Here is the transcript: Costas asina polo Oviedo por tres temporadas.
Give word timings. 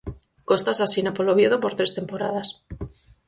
Costas 0.49 0.79
asina 0.85 1.11
polo 1.15 1.31
Oviedo 1.35 1.57
por 1.63 1.73
tres 1.77 1.95
temporadas. 1.97 2.47